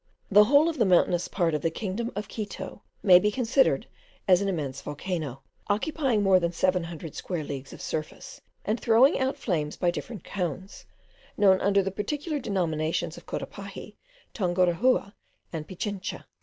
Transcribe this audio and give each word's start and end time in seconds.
The 0.31 0.45
whole 0.45 0.67
of 0.67 0.79
the 0.79 0.85
mountainous 0.85 1.27
part 1.27 1.53
of 1.53 1.61
the 1.61 1.69
kingdom 1.69 2.11
of 2.15 2.27
Quito 2.27 2.81
may 3.03 3.19
be 3.19 3.29
considered 3.29 3.85
as 4.27 4.41
an 4.41 4.49
immense 4.49 4.81
volcano, 4.81 5.43
occupying 5.67 6.23
more 6.23 6.39
than 6.39 6.51
seven 6.51 6.85
hundred 6.85 7.13
square 7.13 7.43
leagues 7.43 7.71
of 7.71 7.83
surface, 7.83 8.41
and 8.65 8.79
throwing 8.79 9.19
out 9.19 9.37
flames 9.37 9.75
by 9.77 9.91
different 9.91 10.23
cones, 10.23 10.85
known 11.37 11.61
under 11.61 11.83
the 11.83 11.91
particular 11.91 12.39
denominations 12.39 13.15
of 13.15 13.27
Cotopaxi, 13.27 13.95
Tungurahua, 14.33 15.13
and 15.53 15.67
Pichincha. 15.67 16.25